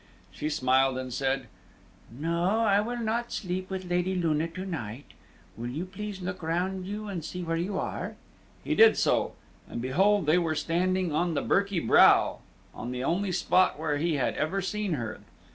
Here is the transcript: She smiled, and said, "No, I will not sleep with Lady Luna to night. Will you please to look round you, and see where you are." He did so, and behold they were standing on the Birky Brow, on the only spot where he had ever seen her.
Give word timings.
She 0.31 0.49
smiled, 0.49 0.97
and 0.97 1.13
said, 1.13 1.45
"No, 2.11 2.61
I 2.61 2.79
will 2.79 2.97
not 2.97 3.31
sleep 3.31 3.69
with 3.69 3.87
Lady 3.87 4.15
Luna 4.15 4.47
to 4.47 4.65
night. 4.65 5.05
Will 5.55 5.69
you 5.69 5.85
please 5.85 6.17
to 6.17 6.25
look 6.25 6.41
round 6.41 6.87
you, 6.87 7.07
and 7.07 7.23
see 7.23 7.43
where 7.43 7.55
you 7.55 7.77
are." 7.77 8.15
He 8.63 8.73
did 8.73 8.97
so, 8.97 9.33
and 9.69 9.79
behold 9.79 10.25
they 10.25 10.39
were 10.39 10.55
standing 10.55 11.11
on 11.13 11.35
the 11.35 11.43
Birky 11.43 11.79
Brow, 11.79 12.39
on 12.73 12.89
the 12.91 13.03
only 13.03 13.31
spot 13.31 13.77
where 13.77 13.97
he 13.99 14.15
had 14.15 14.33
ever 14.37 14.59
seen 14.59 14.93
her. 14.93 15.21